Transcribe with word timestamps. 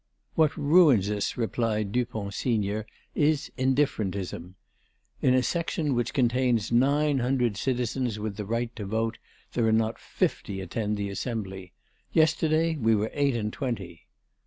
"What 0.33 0.57
ruins 0.57 1.11
us," 1.11 1.37
replied 1.37 1.91
Dupont 1.91 2.33
senior, 2.33 2.87
"is 3.13 3.51
indifferentism. 3.55 4.55
In 5.21 5.35
a 5.35 5.43
Section 5.43 5.93
which 5.93 6.11
contains 6.15 6.71
nine 6.71 7.19
hundred 7.19 7.55
citizens 7.55 8.17
with 8.17 8.35
the 8.35 8.45
right 8.47 8.75
to 8.77 8.85
vote 8.87 9.19
there 9.53 9.67
are 9.67 9.71
not 9.71 9.99
fifty 9.99 10.59
attend 10.59 10.97
the 10.97 11.11
assembly. 11.11 11.73
Yesterday 12.13 12.77
we 12.77 12.95
were 12.95 13.11
eight 13.13 13.35
and 13.35 13.53
twenty." 13.53 14.07